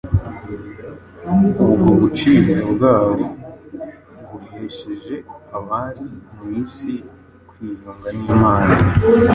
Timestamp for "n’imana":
8.17-8.73